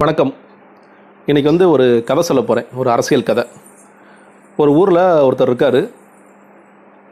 வணக்கம். 0.00 0.30
இன்றைக்கி 1.30 1.48
வந்து 1.50 1.66
ஒரு 1.72 1.86
கதை 2.08 2.22
சொல்ல 2.26 2.42
போகிறேன் 2.42 2.68
ஒரு 2.80 2.88
அரசியல் 2.92 3.24
கதை. 3.30 3.42
ஒரு 4.60 4.70
ஊரில் 4.80 5.00
ஒருத்தர் 5.26 5.50
இருக்கார். 5.50 5.78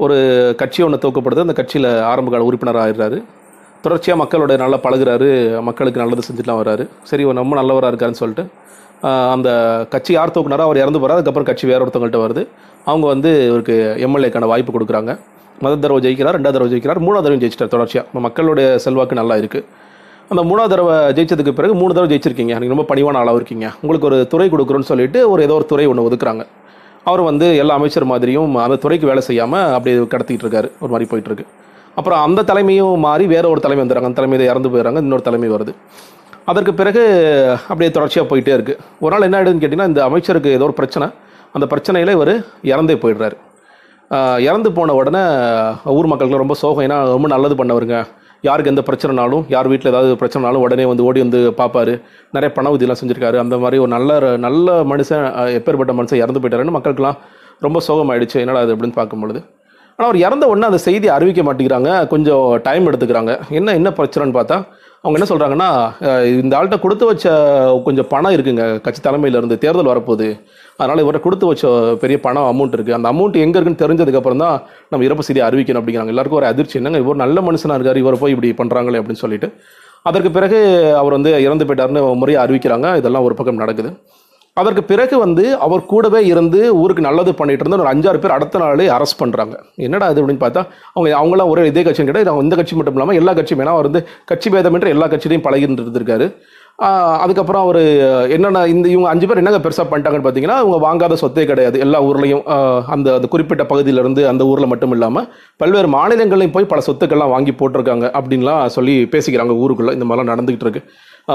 ஒரு 0.04 0.16
கட்சி 0.60 0.80
ஒன்று 0.86 1.00
தூக்கப்படுது 1.02 1.44
அந்த 1.44 1.54
கட்சியில் 1.58 1.88
ஆரம்ப 2.10 2.32
கால 2.34 2.46
உறுப்பினர் 2.48 2.78
ஆயிடுறாரு. 2.82 3.18
தொடர்ச்சியாக 3.84 4.20
மக்களோட 4.22 4.56
நல்லா 4.62 4.78
பழகுறாரு. 4.84 5.28
மக்களுக்கு 5.68 6.02
நல்லது 6.02 6.24
செஞ்சுட்டுலாம் 6.28 6.60
வர்றாரு. 6.60 6.84
சரி 7.10 7.24
இவர் 7.26 7.40
ரொம்ப 7.42 7.56
நல்லவராக 7.60 7.90
இருக்காருன்னு 7.92 8.20
சொல்லிட்டு 8.22 8.44
அந்த 9.34 9.50
கட்சி 9.94 10.14
யார் 10.18 10.34
தூக்குனாரோ 10.36 10.66
அவர் 10.68 10.80
இறந்து 10.84 11.02
போகிறார் 11.02 11.18
அதுக்கப்புறம் 11.18 11.50
கட்சி 11.50 11.68
வேற 11.72 11.80
ஒருத்தவங்கள்ட்ட 11.86 12.22
வருது. 12.26 12.44
அவங்க 12.90 13.06
வந்து 13.14 13.32
இவருக்கு 13.50 13.76
எம்எல்ஏக்கான 14.06 14.50
வாய்ப்பு 14.52 14.74
கொடுக்குறாங்க. 14.78 15.14
மத 15.64 15.74
தடவை 15.82 16.00
ஜெயிக்கிறார் 16.06 16.38
ரெண்டாவது 16.38 16.58
தடவை 16.58 16.70
ஜெயிக்கிறார் 16.74 17.02
மூணாவது 17.08 17.26
தடவை 17.28 17.42
ஜெயிச்சிட்டார். 17.44 17.74
தொடர்ச்சியாக 17.76 18.24
மக்களுடைய 18.28 18.70
செல்வாக்கு 18.86 19.20
நல்லா 19.20 19.36
இருக்குது 19.42 19.86
அந்த 20.32 20.42
மூணாவது 20.48 20.72
தடவை 20.72 20.96
ஜெயிச்சதுக்கு 21.16 21.52
பிறகு 21.58 21.74
மூணு 21.80 21.92
தடவை 21.96 22.08
ஜெயிச்சிருக்கீங்க. 22.10 22.54
நீங்கள் 22.60 22.74
ரொம்ப 22.74 22.84
பணிவான 22.90 23.18
ஆளாக 23.20 23.38
இருக்கீங்க. 23.40 23.66
உங்களுக்கு 23.82 24.08
ஒரு 24.08 24.16
துறை 24.32 24.46
கொடுக்குறோன்னு 24.54 24.88
சொல்லிட்டு 24.90 25.20
ஒரு 25.32 25.40
ஏதோ 25.46 25.54
ஒரு 25.58 25.66
துறை 25.70 25.84
ஒன்று 25.90 26.04
ஒதுக்குறாங்க. 26.08 26.42
அவர் 27.08 27.22
வந்து 27.28 27.46
எல்லா 27.62 27.74
அமைச்சர் 27.78 28.06
மாதிரியும் 28.10 28.56
அந்த 28.64 28.76
துறைக்கு 28.82 29.06
வேலை 29.10 29.22
செய்யாமல் 29.28 29.72
அப்படியே 29.76 29.96
கடத்திட்டு 30.14 30.44
இருக்காரு. 30.46 30.68
ஒரு 30.82 30.90
மாதிரி 30.94 31.06
போயிட்டு 31.12 31.30
இருக்கு. 31.30 31.46
அப்புறம் 31.98 32.20
அந்த 32.26 32.44
தலைமையும் 32.50 32.98
மாறி 33.06 33.24
வேற 33.34 33.44
ஒரு 33.52 33.62
தலைமை 33.64 33.82
வந்துடுறாங்க. 33.84 34.10
அந்த 34.10 34.18
தலைமையை 34.20 34.50
இறந்து 34.52 34.72
போயிடுறாங்க. 34.72 35.00
இன்னொரு 35.06 35.24
தலைமை 35.28 35.48
வருது. 35.54 35.74
அதற்கு 36.50 36.72
பிறகு 36.80 37.02
அப்படியே 37.70 37.90
தொடர்ச்சியாக 37.96 38.28
போயிட்டே 38.30 38.52
இருக்கு. 38.58 38.74
ஒரு 39.04 39.12
நாள் 39.14 39.26
என்ன 39.28 39.38
ஆயிடுதுன்னு 39.38 39.62
கேட்டிங்கன்னா 39.64 39.90
இந்த 39.92 40.02
அமைச்சருக்கு 40.08 40.54
ஏதோ 40.58 40.66
ஒரு 40.68 40.76
பிரச்சனை. 40.80 41.08
அந்த 41.56 41.66
பிரச்சனையில் 41.72 42.14
இவர் 42.18 42.34
இறந்தே 42.72 42.96
போயிடுறாரு. 43.02 43.36
இறந்து 44.48 44.68
போன 44.76 44.94
உடனே 45.00 45.22
ஊர் 45.98 46.12
மக்களுக்கு 46.12 46.42
ரொம்ப 46.44 46.54
சோகம். 46.62 46.84
ஏன்னா 46.86 46.98
ரொம்ப 47.16 47.28
நல்லது 47.34 47.56
பண்ணவருங்க. 47.60 47.98
யாருக்கு 48.46 48.70
எந்த 48.70 48.82
பிரச்சனைனாலும் 48.88 49.44
யார் 49.48 49.68
வீட்டில் 49.68 49.90
ஏதாவது 49.92 50.10
பிரச்சனைனாலும் 50.20 50.64
உடனே 50.64 50.84
வந்து 50.84 51.04
ஓடி 51.04 51.20
வந்து 51.20 51.40
பார்ப்பாரு 51.60 51.94
நிறைய 52.32 52.50
பண 52.54 52.70
உதவிலாம் 52.74 53.00
செஞ்சுருக்காரு. 53.00 53.36
அந்த 53.36 53.58
மாதிரி 53.58 53.78
ஒரு 53.78 53.90
நல்ல 53.96 54.36
நல்ல 54.46 54.82
மனுஷன் 54.92 55.24
எப்பேற்பட்ட 55.58 55.94
மனுஷன் 56.00 56.22
இறந்து 56.22 56.40
போயிட்டாருன்னு 56.40 56.76
மக்களுக்கெல்லாம் 56.76 57.18
ரொம்ப 57.66 57.80
சோகமாயிடுச்சு. 57.88 58.34
என்னடா 58.34 58.60
அது 58.60 58.74
அப்படின்னு 58.76 58.98
பார்க்கும்பொழுது. 59.00 59.42
ஆனால் 59.98 60.08
அவர் 60.10 60.24
இறந்த 60.26 60.44
உடனே 60.50 60.66
அந்த 60.68 60.78
செய்தி 60.86 61.06
அறிவிக்க 61.14 61.42
மாட்டேங்கிறாங்க. 61.46 61.92
கொஞ்சம் 62.10 62.44
டைம் 62.66 62.84
எடுத்துக்கிறாங்க. 62.88 63.32
என்ன 63.58 63.72
என்ன 63.78 63.88
பிரச்சனைன்னு 63.96 64.36
பார்த்தா 64.36 64.56
அவங்க 65.02 65.16
என்ன 65.18 65.26
சொல்கிறாங்கன்னா 65.30 65.70
இந்த 66.42 66.52
ஆள்கிட்ட 66.58 66.76
கொடுத்து 66.84 67.04
வச்ச 67.08 67.32
கொஞ்சம் 67.86 68.08
பணம் 68.12 68.34
இருக்குங்க. 68.36 68.64
கட்சி 68.84 69.00
தலைமையிலேருந்து 69.06 69.56
தேர்தல் 69.64 69.90
வரப்போகுது. 69.92 70.28
அதனால் 70.80 71.02
இவரை 71.04 71.20
கொடுத்து 71.24 71.48
வச்ச 71.50 71.72
பெரிய 72.02 72.18
பணம் 72.26 72.48
அமௌண்ட் 72.52 72.76
இருக்குது 72.76 72.96
அந்த 72.98 73.10
அமௌண்ட் 73.12 73.38
எங்கே 73.44 73.58
இருக்குன்னு 73.58 73.82
தெரிஞ்சதுக்கப்புறம் 73.82 74.42
தான் 74.44 74.56
நம்ம 74.92 75.06
இறப்பு 75.08 75.26
செய்தி 75.28 75.42
அறிவிக்கணும் 75.48 75.80
அப்படிங்கிறாங்க. 75.82 76.14
எல்லாருக்கும் 76.14 76.40
ஒரு 76.42 76.48
அதிர்ச்சி. 76.52 76.78
என்னங்க 76.82 77.00
இவர் 77.04 77.22
நல்ல 77.24 77.40
மனுஷனாக 77.48 77.78
இருக்கார் 77.80 78.02
இவரை 78.04 78.18
போய் 78.22 78.34
இப்படி 78.36 78.52
பண்ணுறாங்களே 78.60 79.00
அப்படின்னு 79.02 79.24
சொல்லிட்டு. 79.24 79.50
அதற்கு 80.08 80.32
பிறகு 80.38 80.60
அவர் 81.00 81.16
வந்து 81.18 81.32
இறந்து 81.48 81.66
போயிட்டாருன்னு 81.70 82.04
முறையாக 82.22 82.44
அறிவிக்கிறாங்க. 82.46 82.90
இதெல்லாம் 83.02 83.26
ஒரு 83.28 83.36
பக்கம் 83.40 83.62
நடக்குது. 83.64 83.92
அதற்கு 84.60 84.82
பிறகு 84.90 85.16
வந்து 85.24 85.44
அவர் 85.66 85.82
கூடவே 85.92 86.20
இருந்து 86.26 86.60
ஊருக்கு 86.82 87.02
நல்லது 87.06 87.32
பண்ணிட்டு 87.40 87.64
இருந்த 87.64 87.78
ஒரு 87.84 87.92
அஞ்சாறு 87.92 88.20
பேர் 88.22 88.36
அடுத்த 88.36 88.60
நாளே 88.62 88.86
அரெஸ்ட் 88.96 89.20
பண்ணுறாங்க 89.22 89.54
என்னடா 89.86 90.08
இது 90.12 90.20
அப்படின்னு 90.22 90.44
பார்த்தா 90.44 90.62
அவங்க 90.94 91.08
அவங்களாம் 91.20 91.50
ஒரே 91.52 91.66
இதே 91.72 91.84
கட்சின்னு 91.86 92.10
கிடையாது 92.10 92.32
அவங்க 92.32 92.46
இந்த 92.46 92.56
கட்சி 92.60 92.76
மட்டும் 92.78 92.96
இல்லாமல் 92.98 93.18
எல்லா 93.20 93.34
கட்சியும் 93.38 93.62
ஏன்னா 93.64 93.74
அவர் 93.76 93.88
வந்து 93.90 94.02
கட்சி 94.32 94.50
பேதமின்றி 94.54 94.94
எல்லா 94.96 95.08
கட்சியிலையும் 95.14 95.46
பழகிட்டு 95.46 95.82
இருந்திருக்காரு. 95.82 96.28
அதுக்கப்புறம் 97.22 97.62
அவர் 97.66 97.78
என்னென்ன 98.34 98.60
இந்த 98.72 98.86
இவங்க 98.92 99.08
அஞ்சு 99.12 99.26
பேர் 99.28 99.40
என்னங்க 99.40 99.60
பெருசாக 99.62 99.86
பண்ணிட்டாங்கன்னு 99.90 100.26
பார்த்தீங்கன்னா 100.26 100.58
அவங்க 100.60 100.76
வாங்காத 100.84 101.16
சொத்தே 101.22 101.44
கிடையாது. 101.50 101.76
எல்லா 101.84 101.98
ஊர்லேயும் 102.08 102.44
அந்த 102.94 103.08
அந்த 103.16 103.28
குறிப்பிட்ட 103.32 103.64
பகுதியிலேருந்து 103.72 104.24
அந்த 104.32 104.44
ஊரில் 104.50 104.70
மட்டும் 104.72 104.94
இல்லாமல் 104.96 105.26
பல்வேறு 105.62 105.88
மாநிலங்களையும் 105.96 106.54
போய் 106.56 106.70
பல 106.72 106.82
சொத்துக்கள்லாம் 106.88 107.34
வாங்கி 107.34 107.54
போட்டிருக்காங்க 107.60 108.06
அப்படின்லாம் 108.18 108.62
சொல்லி 108.76 108.96
பேசிக்கிறாங்க 109.14 109.56
ஊருக்குள்ளே. 109.64 109.94
இந்த 109.98 110.06
மாதிரிலாம் 110.08 110.32
நடந்துகிட்டு 110.32 110.66
இருக்கு. 110.68 110.82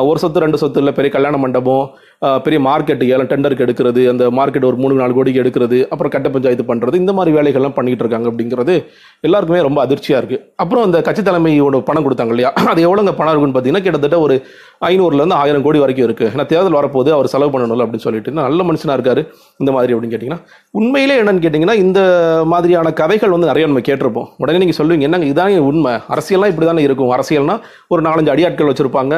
ஒரு 0.10 0.20
சொத்து 0.22 0.44
ரெண்டு 0.44 0.60
சொத்து 0.62 0.80
இல்லை. 0.82 0.94
பெரிய 0.98 1.10
கல்யாண 1.16 1.36
மண்டபம் 1.42 1.84
பெரிய 2.46 2.60
மார்க்கெட்டு 2.68 3.10
ஏலம் 3.14 3.30
டெண்டருக்கு 3.32 3.66
எடுக்கிறது 3.66 4.02
அந்த 4.12 4.24
மார்க்கெட் 4.38 4.68
ஒரு 4.70 4.78
மூணு 4.84 4.94
நாலு 5.02 5.14
கோடிக்கு 5.18 5.42
எடுக்கிறது 5.42 5.78
அப்புறம் 5.94 6.14
கட்ட 6.14 6.28
பஞ்சாயத்து 6.36 6.66
பண்ணுறது 6.70 7.02
இந்த 7.02 7.14
மாதிரி 7.18 7.32
வேலைகள்லாம் 7.38 7.76
பண்ணிகிட்டு 7.78 8.04
இருக்காங்க 8.06 8.28
அப்படிங்கிறது 8.32 8.76
எல்லாருக்குமே 9.28 9.60
ரொம்ப 9.68 9.80
அதிர்ச்சியாக 9.86 10.22
இருக்குது 10.22 10.42
அப்புறம் 10.64 10.86
அந்த 10.88 11.00
கட்சி 11.08 11.24
தலைமையோட 11.28 11.82
பணம் 11.90 12.06
கொடுத்தாங்க 12.06 12.34
இல்லையா? 12.36 12.52
அது 12.72 12.82
எவ்வளோங்க 12.88 13.14
பணம் 13.20 13.34
இருக்குன்னு 13.34 13.56
பார்த்தீங்கன்னா 13.58 13.86
கிட்டத்தட்ட 13.88 14.20
ஒரு 14.28 14.38
ஐநூறுலேருந்து 14.90 15.33
ஆயிரம் 15.42 15.66
கோடி 15.66 15.80
வரைக்கும் 15.80 16.08
இருக்குது 16.08 16.30
ஏன்னா 16.36 16.46
தேர்தல் 16.52 16.78
வரப்போது 16.80 17.10
அவர் 17.16 17.28
செலவு 17.34 17.52
பண்ணணும்ல 17.54 17.86
அப்படின்னு 17.86 18.06
சொல்லிட்டு. 18.06 18.32
நல்ல 18.32 18.64
மனுஷனாக 18.64 18.96
இருக்காரு 18.98 19.22
இந்த 19.58 19.72
மாதிரி 19.76 19.94
அப்படின்னு 19.94 20.14
கேட்டிங்கன்னா. 20.14 20.40
உண்மையிலே 20.72 21.16
என்னன்னு 21.22 21.44
கேட்டிங்கன்னா 21.46 21.74
இந்த 21.86 22.02
மாதிரியான 22.54 22.94
கதைகள் 23.02 23.34
வந்து 23.36 23.50
நிறைய 23.52 23.68
நம்ம 23.68 23.84
கேட்டிருப்போம். 23.90 24.30
உடனே 24.38 24.58
நீங்கள் 24.64 24.80
சொல்லுவீங்க 24.82 25.08
என்னங்க 25.10 25.30
இதானே 25.34 25.58
உண்மை. 25.70 25.94
அரசியல்லாம் 25.94 26.52
இப்படி 26.54 26.66
தானே 26.66 26.82
இருக்கும். 26.90 27.12
அரசியல்னா 27.18 27.58
ஒரு 27.88 28.02
நாலஞ்சு 28.02 28.34
அடியாட்கள் 28.36 28.72
வச்சுருப்பாங்க. 28.72 29.16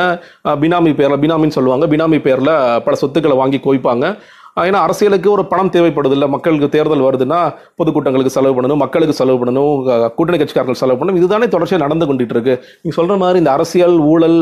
பினாமி 0.64 0.94
பேரில் 1.02 1.22
பினாமின்னு 1.26 1.58
சொல்லுவாங்க. 1.60 1.88
பினாமி 1.96 2.20
பேரில் 2.28 2.56
பல 2.88 2.96
சொத்துக்களை 3.04 3.38
வாங்கி 3.38 3.62
குவிப்பாங்க 3.66 4.18
ஏன்னா 4.64 4.80
அரசியலுக்கு 4.86 5.30
ஒரு 5.36 5.44
பணம் 5.52 5.72
தேவைப்படுது 5.76 6.16
இல்லை 6.18 6.28
மக்களுக்கு 6.34 6.68
தேர்தல் 6.76 7.04
வருதுன்னா 7.06 7.40
பொதுக்கூட்டங்களுக்கு 7.80 8.36
செலவு 8.36 8.56
பண்ணணும் 8.58 8.82
மக்களுக்கு 8.84 9.16
செலவு 9.20 9.40
பண்ணணும் 9.42 9.74
கூட்டணி 10.18 10.38
கட்சிக்காரர்கள் 10.42 10.82
செலவு 10.82 10.98
பண்ணணும். 11.00 11.20
இதுதானே 11.22 11.48
தொடர்ச்சியாக 11.56 11.84
நடந்து 11.86 12.08
கொண்டுட்டு 12.10 12.36
இருக்கு 12.38 12.54
நீங்கள் 12.84 12.98
சொல்கிற 13.00 13.18
மாதிரி 13.24 13.42
இந்த 13.44 13.52
அரசியல் 13.58 13.98
ஊழல் 14.12 14.40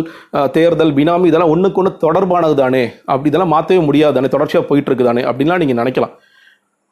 தேர்தல் 0.58 0.94
பினாமி 1.00 1.30
இதெல்லாம் 1.32 1.54
ஒன்றுக்கு 1.56 1.82
ஒன்று 1.84 1.94
தொடர்பானது 2.06 2.58
தானே 2.64 2.84
அப்படி 3.12 3.32
இதெல்லாம் 3.32 3.54
மாற்றவே 3.56 3.82
முடியாது 3.90 4.18
தானே 4.20 4.32
தொடர்ச்சியாக 4.36 4.68
போயிட்டு 4.70 4.92
இருக்கு 4.92 5.10
தானே 5.10 5.24
அப்படின்லாம் 5.32 5.64
நீங்கள் 5.64 5.82
நினைக்கலாம். 5.82 6.14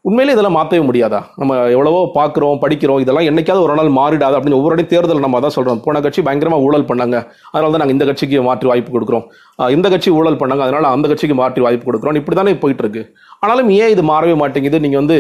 உண்மையிலே 0.08 0.34
இதெல்லாம் 0.36 0.56
மாற்றவே 0.58 0.84
முடியாதா? 0.86 1.18
நம்ம 1.42 1.56
எவ்வளவோ 1.74 2.00
பார்க்குறோம் 2.16 2.60
படிக்கிறோம் 2.62 3.02
இதெல்லாம் 3.04 3.28
என்னைக்காவது 3.30 3.62
ஒரு 3.66 3.74
நாள் 3.80 3.90
மாறிடாது 3.98 4.36
அப்படின்னு 4.38 4.60
ஒவ்வொரு 4.60 4.86
தேர்தல் 4.94 5.22
நம்ம 5.26 5.40
அதான் 5.40 5.54
சொல்கிறோம் 5.56 5.82
போன 5.86 6.02
கட்சி 6.06 6.22
பயங்கரமாக 6.28 6.66
ஊழல் 6.68 6.86
பண்ணாங்க. 6.92 7.18
அதனால 7.52 7.70
தான் 7.74 7.82
நாங்கள் 7.84 7.96
இந்த 7.98 8.06
கட்சிக்கு 8.10 8.42
மாற்றி 8.48 8.68
வாய்ப்பு 8.72 8.92
கொடுக்குறோம். 8.96 9.26
இந்த 9.76 9.90
கட்சி 9.94 10.10
ஊழல் 10.20 10.40
பண்ணாங்க. 10.42 10.64
அதனால் 10.68 10.90
அந்த 10.96 11.06
கட்சிக்கு 11.12 11.36
மாற்றி 11.42 11.62
வாய்ப்பு 11.66 11.88
கொடுக்குறோம். 11.90 12.18
இப்படி 12.22 12.38
தானே 12.40 12.56
போயிட்டு 12.64 12.84
இருக்கு 12.86 13.04
ஆனாலும் 13.44 13.70
ஏன் 13.82 13.94
இது 13.96 14.06
மாறவே 14.12 14.36
மாட்டேங்குது? 14.44 14.80
நீங்கள் 14.86 15.02
வந்து 15.04 15.18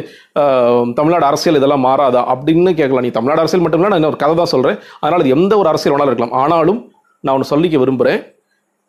தமிழ்நாடு 0.99 1.27
அரசியல் 1.29 1.59
இதெல்லாம் 1.61 1.85
மாறாதா 1.89 2.23
அப்படின்னு 2.33 2.73
கேட்கலாம். 2.81 3.05
நீ 3.07 3.13
தமிழ்நாடு 3.19 3.43
அரசியல் 3.45 3.65
மட்டும் 3.65 3.81
இல்லை 3.81 3.93
நான் 3.93 4.03
இன்னொரு 4.03 4.21
கதை 4.25 4.35
தான் 4.41 4.53
சொல்கிறேன் 4.55 4.79
அதனால் 5.03 5.33
எந்த 5.37 5.53
ஒரு 5.61 5.69
அரசியல் 5.73 5.95
வேணாலும் 5.95 6.13
இருக்கலாம். 6.13 6.35
ஆனாலும் 6.43 6.81
நான் 7.25 7.35
ஒன்று 7.37 7.53
சொல்லிக்க 7.53 7.77
விரும்புகிறேன் 7.83 8.21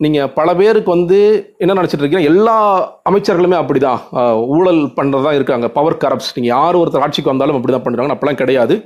நீங்கள் 0.02 0.30
பல 0.38 0.48
பேருக்கு 0.58 0.90
வந்து 0.94 1.18
என்ன 1.62 1.74
நினச்சிட்டு 1.78 2.02
இருக்கீங்க 2.02 2.30
எல்லா 2.32 2.56
அமைச்சர்களுமே 3.08 3.56
அப்படிதான். 3.60 4.00
தான் 4.14 4.40
ஊழல் 4.56 4.80
தான் 5.26 5.38
இருக்காங்க. 5.38 5.66
பவர் 5.76 6.00
கரப்ஸ் 6.02 6.32
நீங்கள் 6.36 6.52
யார் 6.56 6.78
ஒருத்தர் 6.80 7.04
ஆட்சிக்கு 7.06 7.32
வந்தாலும் 7.32 7.56
அப்படி 7.58 7.74
தான் 7.74 7.86
பண்ணுறாங்க 7.86 8.14
அப்பெல்லாம் 8.14 8.40
கிடையாது. 8.42 8.76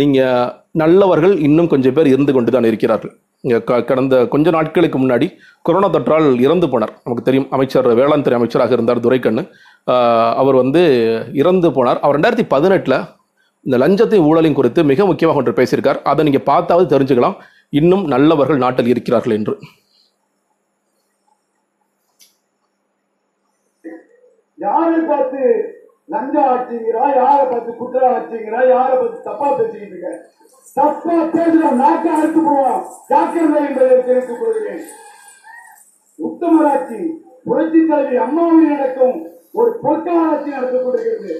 நீங்கள் 0.00 0.48
நல்லவர்கள் 0.82 1.34
இன்னும் 1.48 1.70
கொஞ்சம் 1.72 1.96
பேர் 1.96 2.12
இருந்து 2.14 2.32
கொண்டு 2.36 2.54
தான் 2.56 2.68
இருக்கிறார்கள். 2.70 3.12
இங்கே 3.44 3.58
க 3.68 3.80
கடந்த 3.90 4.14
கொஞ்ச 4.32 4.50
நாட்களுக்கு 4.56 4.98
முன்னாடி 5.02 5.26
கொரோனா 5.66 5.88
தொற்றால் 5.96 6.26
இறந்து 6.46 6.66
போனார். 6.72 6.92
நமக்கு 7.04 7.26
தெரியும் 7.28 7.48
அமைச்சர் 7.56 7.88
வேளாண் 8.00 8.24
துறை 8.26 8.36
அமைச்சராக 8.38 8.72
இருந்தார் 8.76 9.04
துரைக்கண்ணு. 9.06 9.42
அவர் 10.40 10.56
வந்து 10.62 10.82
இறந்து 11.42 11.68
போனார். 11.76 12.00
அவர் 12.04 12.16
ரெண்டாயிரத்தி 12.16 12.46
பதினெட்டில் 12.54 12.98
இந்த 13.66 13.76
லஞ்சத்தையும் 13.82 14.26
ஊழலையும் 14.30 14.58
குறித்து 14.58 14.80
மிக 14.90 15.06
முக்கியமாக 15.10 15.40
ஒன்று 15.42 15.58
பேசியிருக்கார். 15.60 16.00
அதை 16.10 16.24
நீங்கள் 16.28 16.46
பார்த்தாவது 16.50 16.86
தெரிஞ்சுக்கலாம். 16.94 17.36
இன்னும் 17.80 18.04
நல்லவர்கள் 18.14 18.64
நாட்டில் 18.64 18.92
இருக்கிறார்கள் 18.94 19.36
என்று. 19.38 19.54
யாரை 24.58 25.00
பார்த்து 25.10 25.40
லஞ்சம் 26.08 26.48
ஆச்சுங்கிறா 26.52 27.04
யாரை 27.14 27.44
பார்த்து 27.46 27.76
குற்றம் 27.76 28.14
ஆச்சுங்கிறா 28.14 28.60
யாரை 28.68 28.94
பார்த்து 28.96 29.26
தப்பா 29.28 29.48
பேசிக்கிட்டு 29.50 29.94
இருக்க? 29.94 30.10
தப்பா 30.76 31.16
பேசுற 31.34 31.70
நாக்க 31.82 32.06
அறுத்து 32.16 32.40
போவோம் 32.40 32.80
ஜாக்கிரதை 33.08 33.60
என்பதை 33.64 33.96
தெரிவித்துக் 33.98 34.40
கொள்கிறேன். 34.40 34.82
உத்தமராட்சி 36.18 37.00
புரட்சி 37.44 37.80
தலைவி 37.86 38.16
அம்மாவில் 38.16 38.72
நடக்கும் 38.72 39.18
ஒரு 39.52 39.70
பொற்காலாட்சி 39.82 40.50
நடத்தப்படுகிறது 40.50 41.34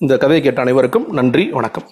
இந்த 0.00 0.14
கதையை 0.16 0.42
கேட்ட 0.42 0.60
அனைவருக்கும் 0.60 1.06
நன்றி 1.10 1.44
வணக்கம். 1.50 1.88